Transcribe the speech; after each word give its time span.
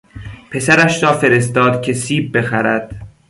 پسرش 0.51 1.03
را 1.03 1.13
فرستاد 1.13 1.81
که 1.81 1.93
سیب 1.93 2.37
بخرد. 2.37 3.07